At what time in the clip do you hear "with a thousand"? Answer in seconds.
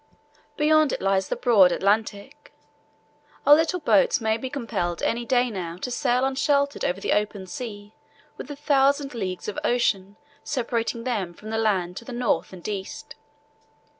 8.35-9.13